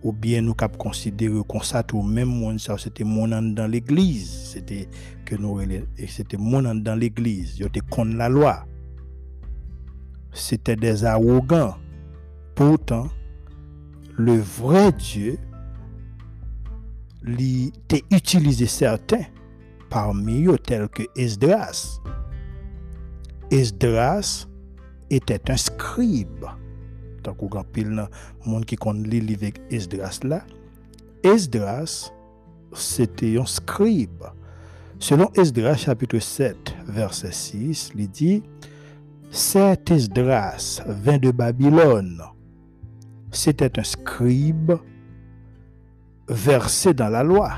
[0.04, 4.52] ou bien nous cap considérer comme ça tout même monde ça c'était mon dans l'église.
[4.52, 4.90] C'était
[5.26, 5.60] que nous
[6.08, 7.58] c'était mon dans l'église.
[7.58, 8.66] Yo contre la loi.
[10.34, 11.78] C'était des arrogants.
[12.56, 13.08] Pourtant
[14.16, 15.38] le vrai Dieu
[17.24, 19.24] lui t'a utilisé certains
[19.90, 22.02] parmi eux tels que Esdras.
[23.50, 24.48] Esdras
[25.10, 26.46] était un scribe.
[27.24, 28.08] Tant qu'on grand pile
[28.46, 30.44] monde qui connaît li livre Esdras là.
[31.24, 32.12] Esdras
[32.76, 34.24] c'était un scribe.
[35.00, 38.44] Selon Esdras chapitre 7 verset 6, il dit
[39.30, 42.22] Cet Esdras vint de Babylone.
[43.32, 44.74] C'était un scribe
[46.28, 47.52] versé dans la loi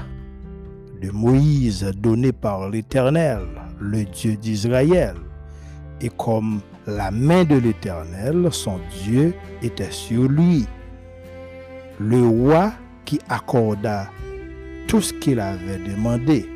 [1.02, 3.42] de Moïse donné par l'Éternel,
[3.80, 5.16] le Dieu d'Israël.
[6.02, 10.66] Et comme la main de l'Éternel, son Dieu, était sur lui,
[12.00, 12.74] le roi
[13.06, 14.10] qui accorda
[14.88, 16.50] tout ce qu'il avait demandé.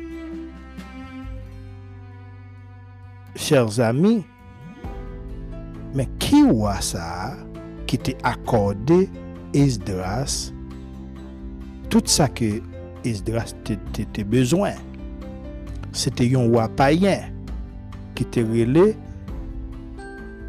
[3.34, 4.24] Chers amis,
[5.94, 7.36] mais qui roi ça
[7.86, 9.08] qui t'a accordé
[9.52, 10.52] Esdras
[11.90, 12.62] tout ça que
[13.04, 14.74] Esdras te besoin?
[15.92, 17.20] C'était un roi païen
[18.14, 18.96] qui te relé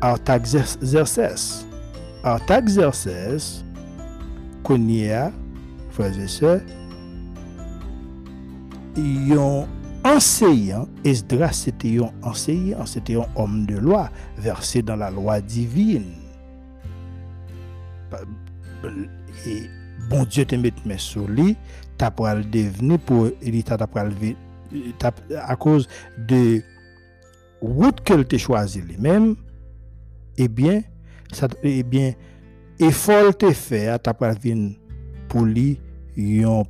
[0.02, 1.66] Artaxerxès.
[2.24, 3.64] Artaxerxès,
[4.64, 5.32] Konya,
[5.92, 6.62] frères et sœurs,
[8.98, 9.66] un
[10.04, 16.14] enseignant, Esdras c'était un enseignant, c'était un homme de loi, versé dans la loi divine.
[20.10, 21.56] Bon Dieu te met mes sur lui,
[21.98, 23.30] t'as pour le devenir pour
[25.38, 25.88] à cause
[26.18, 26.62] de
[27.62, 29.36] route qu'elle t'a choisi lui-même,
[30.38, 30.84] Eh ebyen,
[31.64, 32.16] ebyen,
[32.82, 34.72] e fol te fe a tapal vin
[35.32, 35.76] pou li
[36.16, 36.66] yon,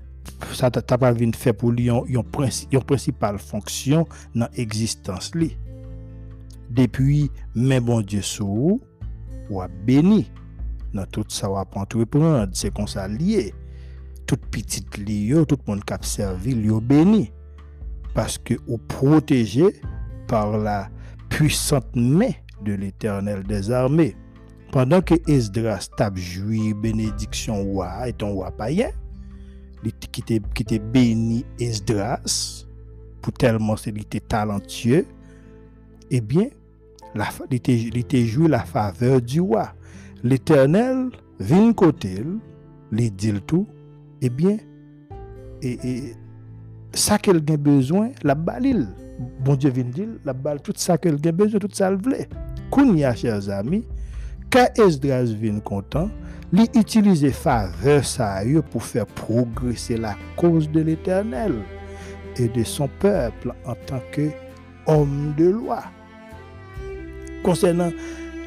[0.57, 5.51] sa tapal vin fe pou li yon, yon, princip, yon principal fonksyon nan egzistans li.
[6.71, 8.79] Depi, men bon Dje sou,
[9.51, 10.23] wap beni
[10.95, 13.51] nan tout sa wap antreprend, se kon sa liye.
[14.27, 17.27] Tout pitit li yo, tout moun kap servi li yo beni.
[18.15, 19.69] Paske ou proteje
[20.31, 20.85] par la
[21.31, 24.15] puissante men de l'Éternel des armées.
[24.71, 28.89] Pendant que Esdras tape joué bénédiction roi et ton roi païen,
[30.11, 32.65] qui était béni Esdras,
[33.21, 35.05] pour tellement il était talentueux,
[36.09, 36.47] eh bien,
[37.49, 39.73] il était joué la faveur du roi.
[40.23, 42.23] L'Éternel vient côté,
[42.91, 43.67] il dit tout,
[44.21, 44.57] eh bien,
[45.61, 46.13] et,
[46.93, 48.87] ça qu'elle a besoin, la balle,
[49.43, 52.27] bon Dieu vient dire, la balle, tout ça qu'elle a besoin, tout ça elle voulait.
[52.71, 53.83] Kounia, chers amis,
[54.49, 56.09] quand Esdras vient content,
[56.53, 61.53] il utilise faveur ça pour faire progresser la cause de l'Éternel
[62.37, 64.29] et de son peuple en tant que
[64.87, 65.83] homme de loi.
[67.43, 67.91] Concernant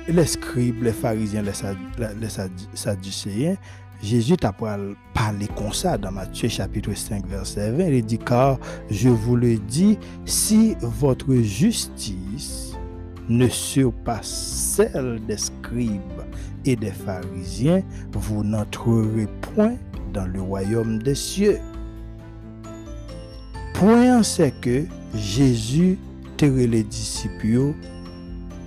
[0.09, 2.29] les scribes, les pharisiens, les,
[2.75, 3.57] sadducéens,
[4.03, 7.85] Jésus t'a parlé comme ça dans Matthieu chapitre 5 verset 20.
[7.89, 8.59] Il dit car
[8.91, 12.64] je vous le dis, si votre justice
[13.29, 16.23] ne surpasse celle des scribes
[16.65, 17.83] et des pharisiens,
[18.13, 19.77] vous n'entrerez point
[20.13, 21.59] dans le royaume des cieux.
[23.75, 24.85] Point c'est que
[25.15, 25.99] Jésus
[26.37, 27.75] tere les disciples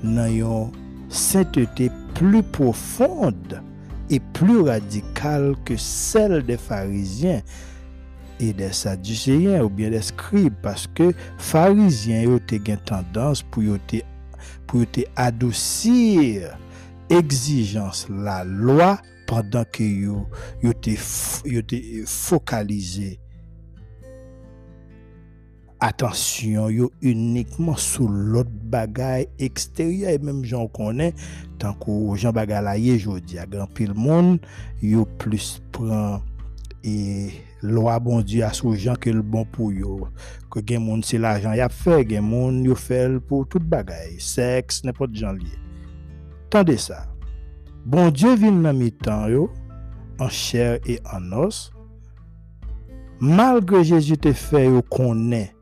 [0.04, 0.72] dans
[1.10, 3.62] sainteté plus profonde
[4.10, 7.41] et plus radicale que celle des pharisiens
[8.39, 13.63] et des sadducéens ou bien des scribes parce que pharisiens ont une tendance pour
[14.65, 14.83] pour
[15.15, 16.57] adoucir
[17.10, 20.27] exigence la loi pendant que yo
[20.62, 20.73] yo
[22.05, 23.19] focalisé.
[25.79, 31.13] Attention yo uniquement sur l'autre bagaille extérieur et même j'en connais
[31.60, 34.39] tant que Jean Bagalaye jodi a grand pile monde
[34.81, 36.21] yo plus prend
[36.88, 40.07] et loi bon Dieu à ce gens que le bon pour yo.
[40.49, 44.20] Que gen monde c'est l'argent y a fait gen monde yo fait pour toute bagaille
[44.20, 45.57] sexe n'importe gens lié
[46.49, 47.07] tendez ça
[47.86, 48.93] bon Dieu vient dans mi
[49.30, 49.51] yo
[50.20, 51.72] en chair et en os.
[53.20, 55.53] Malgré Jésus te fait yo connaît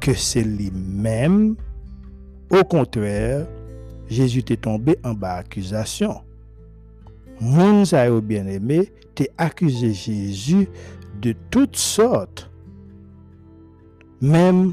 [0.00, 1.54] que c'est lui-même.
[2.50, 3.46] Au contraire,
[4.08, 6.22] Jésus t'est tombé en bas accusation.
[7.40, 7.84] Moun
[8.22, 10.68] bien-aimé, t'es accusé Jésus
[11.20, 12.50] de toutes sortes.
[14.20, 14.72] Même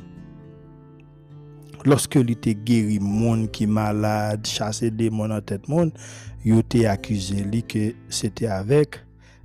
[1.86, 5.92] lorsque il était guéri monde qui malade, chassé démons en tête monde,
[6.46, 9.00] il était accusé lui que c'était avec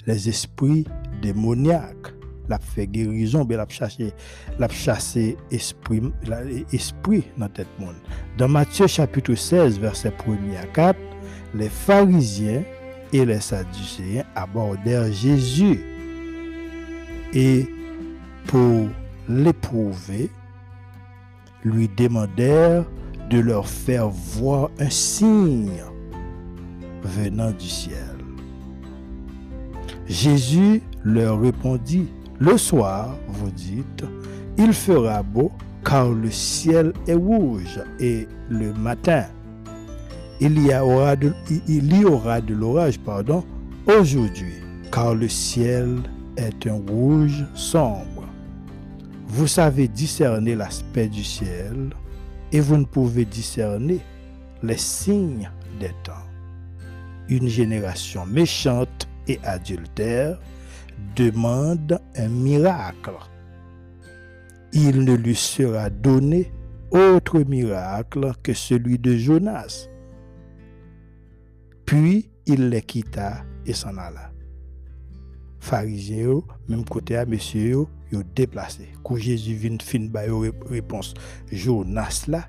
[0.07, 0.85] les esprits
[1.23, 2.15] démoniaques
[2.49, 4.13] la fait guérison, mais la chasser,
[4.59, 6.03] la chasser esprit,
[6.73, 7.97] esprit dans tête monde.
[8.37, 10.99] Dans Matthieu chapitre 16, verset 1 à 4,
[11.55, 12.63] les pharisiens
[13.15, 15.81] et les sadducéens abordèrent Jésus
[17.33, 17.65] et
[18.49, 18.89] pour
[19.29, 20.31] l'éprouver,
[21.63, 22.85] lui demandèrent
[23.31, 25.81] de leur faire voir un signe
[27.05, 28.17] venant du ciel.
[30.07, 32.09] Jésus leur répondit,
[32.41, 34.05] Le soir, vous dites,
[34.59, 35.53] il fera beau
[35.85, 39.27] car le ciel est rouge et le matin,
[40.41, 43.45] il y aura de, l'orage pardon,
[43.87, 44.55] aujourd'hui
[44.91, 46.03] car le ciel
[46.37, 48.25] est un rouge sombre.
[49.27, 51.91] Vous savez discerner l'aspect du ciel
[52.53, 53.99] et vous ne pouvez discerner
[54.63, 56.13] les signes des temps.
[57.29, 60.39] Une génération méchante et adultère
[61.17, 63.17] demande un miracle.
[64.73, 66.53] Il ne lui sera donné
[66.91, 69.89] autre miracle que celui de Jonas.
[71.87, 74.31] Puis il les quitta et s'en alla.
[75.61, 78.89] Pharisiens, même côté à messieurs, ils ont déplacé.
[79.03, 80.07] Quand Jésus vient fin
[80.69, 81.15] réponse
[81.51, 82.49] Jonas là.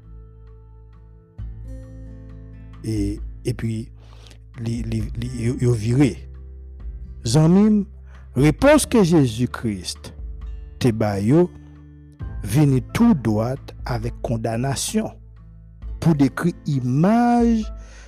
[2.83, 3.89] Et, et puis,
[4.65, 6.29] ils ont viré.
[7.25, 7.85] Zanmim,
[8.35, 10.13] réponse que Jésus-Christ
[10.79, 11.49] te bayo
[12.43, 13.55] venu tout droit
[13.85, 15.11] avec condamnation
[15.99, 17.63] pour décrire image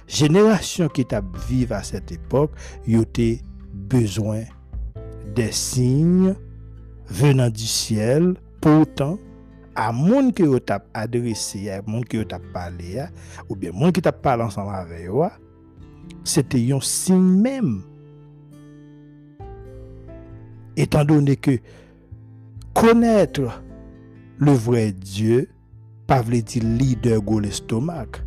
[0.07, 2.51] génération qui t'a vive à cette époque,
[2.87, 2.97] y
[3.73, 4.43] besoin
[5.35, 6.35] des signes
[7.07, 8.35] venant du ciel.
[8.59, 9.19] Pourtant,
[9.75, 13.03] à monde que vous t'a adressé, à monde que vous t'a parlé,
[13.49, 15.23] ou bien monde qui t'a parlé ensemble avec vous,
[16.23, 17.83] c'était un signe même.
[20.75, 21.59] Étant donné que
[22.73, 23.63] connaître
[24.37, 25.49] le vrai Dieu,
[26.05, 28.26] pas dire leader go l'estomac.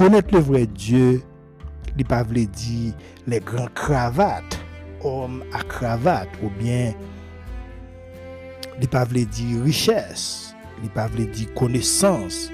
[0.00, 1.20] Connaître le vrai Dieu,
[1.98, 2.94] il pas veut dire
[3.26, 4.58] les grands cravates
[5.04, 6.94] homme à cravate ou bien
[8.80, 9.04] il pas
[9.62, 12.50] richesse, il pas dire connaissance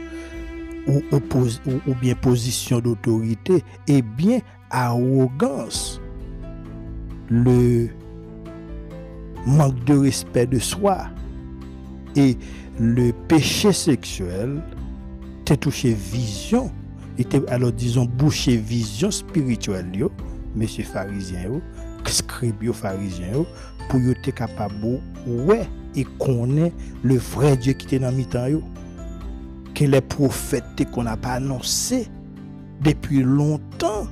[0.89, 1.01] ou,
[1.87, 4.41] ou, bien position d'autorité et bien
[4.71, 6.01] arrogance.
[7.31, 7.91] Le
[9.47, 11.07] manque de respect de soi
[12.17, 12.37] et
[12.81, 14.65] le péché sexuel
[15.45, 16.73] t'es touché vision
[17.19, 20.11] était alors disons bouché vision spirituelle yo
[20.55, 21.61] monsieur pharisien
[22.11, 23.45] scribes pharisiens
[23.89, 28.61] pour être capable ouais et connaître le vrai Dieu qui est dans mi-temps
[29.75, 32.09] que les prophètes qu'on n'a pas annoncé
[32.81, 34.07] depuis longtemps.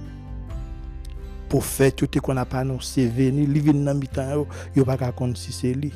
[1.48, 5.92] Prophètes qu'on n'a pas annoncé venir li dans mi-temps yo pas comprendre si c'est lui.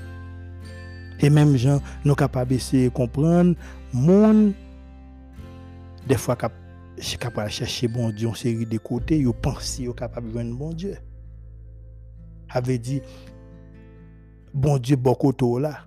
[1.21, 3.55] Et même gens nous capables de comprendre
[3.93, 4.53] monde
[6.07, 6.68] des fois capable
[7.01, 10.97] chercher bon Dieu en série de côtés yo pense yo capable de bon Dieu
[12.51, 13.01] avait dit,
[14.55, 15.81] bon Dieu, beaucoup là.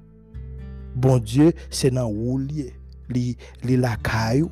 [0.96, 2.74] Bon Dieu, c'est dans roulier,
[3.10, 4.50] li, li la caillou.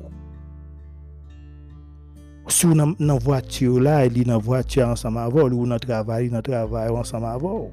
[2.48, 5.74] Si vous dans la voiture là, il est dans la voiture ensemble avec ou dans
[5.74, 7.70] le travail, dans le travail ensemble avec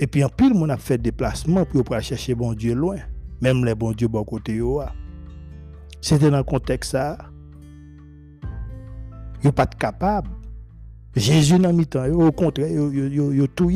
[0.00, 2.96] Et puis en pile, on a fait déplacement pour chercher bon Dieu loin.
[3.40, 4.60] Même les bon Dieu, bon côté
[6.00, 7.18] C'était dans le contexte ça.
[9.44, 10.30] Ils pas capable
[11.14, 13.70] Jésus n'a mis temps, au contraire, yo yo tout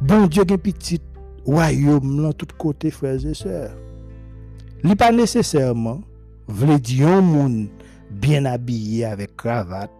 [0.00, 1.00] Bon Dieu gen petit
[1.44, 3.76] royaume là tout côté frères et sœurs.
[4.82, 6.00] Li pas nécessairement
[6.48, 7.68] vle dire un monde
[8.10, 9.90] bien habillé avec cravate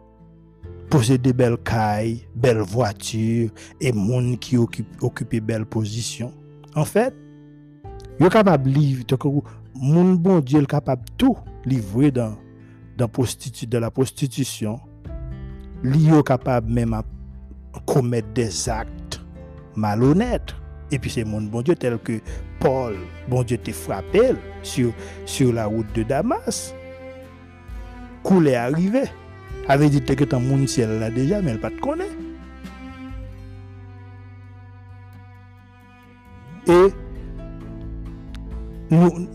[0.88, 6.32] posséder belles cailles, belles voitures et monde qui occupe belle position.
[6.74, 7.14] En fait,
[8.18, 9.05] yo capable vivre
[9.74, 12.36] monde bon Dieu est capable tout livrer dans
[13.01, 14.78] dans de la prostitution
[15.82, 17.03] li capable même à
[17.86, 19.22] commettre des actes
[19.74, 20.55] malhonnêtes.
[20.90, 22.20] Et puis c'est mon bon Dieu tel que
[22.59, 22.96] Paul,
[23.28, 24.92] bon Dieu te frappé sur,
[25.24, 26.74] sur la route de Damas.
[28.22, 29.05] Coulé arrivé.
[29.66, 32.05] Avait dit que ton monde ciel là déjà, mais elle pas te connaît.
[36.66, 36.92] Et
[38.90, 39.28] nous,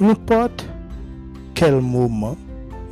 [0.00, 0.68] n'importe
[1.58, 2.36] quel moment,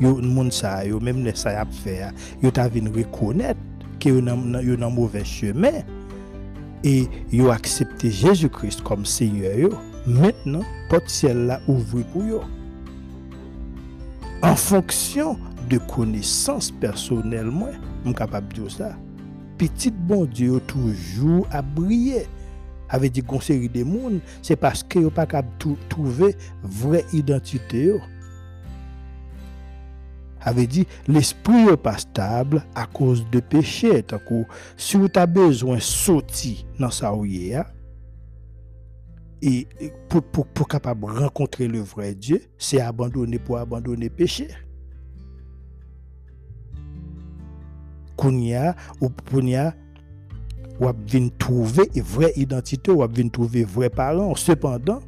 [0.00, 2.10] yo moun sa yo même les sa yap fait
[2.42, 3.60] yo ta vinn reconnaître
[4.00, 5.84] que yo nan yo nan mauvais chemin.
[6.82, 9.70] Et yo accepté Jésus-Christ comme Seigneur yo.
[10.04, 12.40] Maintenant porte ciel là ouvre pour yo.
[14.42, 15.38] En fonction
[15.70, 17.70] de connaissances personnelles moi
[18.04, 18.96] suis capable de dire ça.
[19.58, 22.26] Petit bon Dieu toujours à briller
[22.88, 25.54] avec des conseils de monde c'est parce que yo pas capable
[25.88, 28.00] trouver vraie identité yo
[30.46, 34.04] avait dit l'esprit n'est pas stable à cause de péché.
[34.76, 37.64] Si vous avez besoin de sortir dans sa hein,
[39.42, 39.68] et
[40.08, 44.48] pour, pour, pour capable rencontrer le vrai Dieu, c'est abandonner pour abandonner péché.
[48.16, 49.74] Kounia ou Kounia
[50.80, 54.34] ou venir trouver vraie identité ou venir trouver vrais parents.
[54.34, 55.00] Cependant,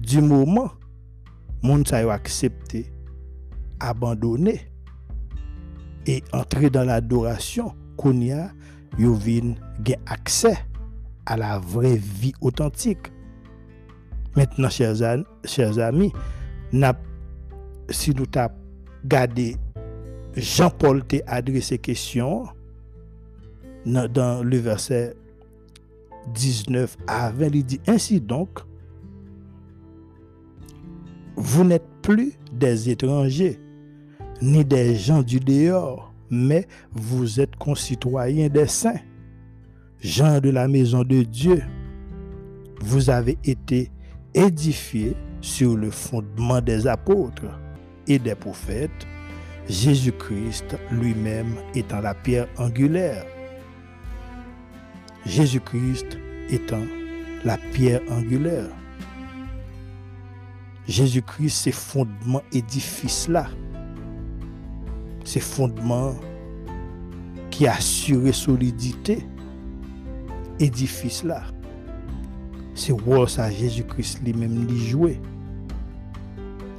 [0.00, 0.72] du moment
[1.62, 2.93] moun sa accepté
[3.80, 4.60] abandonner
[6.06, 8.50] et entrer dans l'adoration, Kounia
[8.98, 9.54] yo vin
[10.06, 10.56] accès
[11.26, 13.12] à la vraie vie authentique.
[14.36, 16.12] Maintenant, chers, amis,
[17.90, 18.54] si nous avons
[19.04, 19.56] gardé
[20.36, 22.44] Jean-Paul t'a adressé question
[23.86, 25.14] dans le verset
[26.34, 28.60] 19 à 20, il dit ainsi donc,
[31.36, 33.60] vous n'êtes plus des étrangers,
[34.42, 39.00] ni des gens du dehors, mais vous êtes concitoyens des saints,
[40.00, 41.62] gens de la maison de Dieu.
[42.80, 43.90] Vous avez été
[44.34, 47.58] édifié sur le fondement des apôtres
[48.06, 49.06] et des prophètes,
[49.68, 53.24] Jésus-Christ lui-même étant la pierre angulaire.
[55.24, 56.18] Jésus-Christ
[56.50, 56.82] étant
[57.44, 58.68] la pierre angulaire.
[60.86, 63.46] Jésus-Christ, c'est fondement édifice là.
[65.24, 66.14] C'est fondement
[67.50, 69.26] qui assure solidité
[70.60, 71.42] édifice là
[72.74, 75.20] c'est rôle ça Jésus-Christ lui-même lui.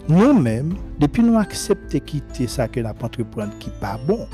[0.08, 4.28] Nous-mêmes, depuis nous accepter quitter ça que nous entreprendre qui pas bon,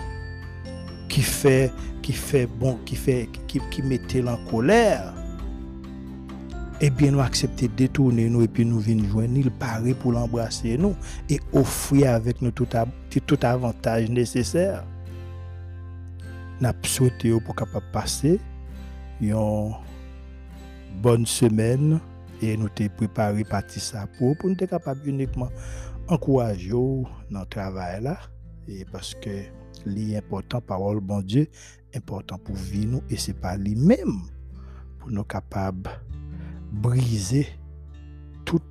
[1.08, 5.14] qui fait, qui fait bon, qui fait, qui mettait en colère,
[6.84, 10.78] eh bien, nous accepter détourner nous et puis nous venir joindre, il paraît pour l'embrasser
[10.78, 10.96] nous
[11.30, 12.68] et offrir avec nous tout,
[13.28, 14.84] tout avantage nécessaire.
[16.60, 18.40] Nous souhaité pour capable passer
[21.02, 22.00] bonne semaine
[22.42, 25.50] et nous t'ai préparé partie ça pour, pour nous être capable uniquement
[26.08, 26.72] encourager
[27.30, 28.18] dans travail là
[28.68, 29.44] et parce que
[29.86, 31.48] l'important parole bon Dieu
[31.96, 34.22] important pour vivre nous et c'est pas lui-même
[35.00, 35.90] pour nous capables
[36.72, 37.48] briser
[38.46, 38.62] tout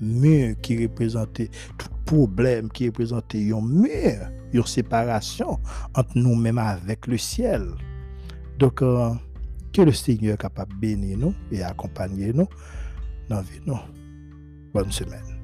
[0.00, 5.58] mur qui représentait tout problème qui représentait un mur une séparation
[5.94, 7.66] entre nous-mêmes avec le ciel
[8.58, 9.10] donc euh,
[9.72, 12.48] que le Seigneur est capable de bénir nous et accompagner nous
[13.28, 13.84] dans la.
[14.72, 15.35] Bonne semaine.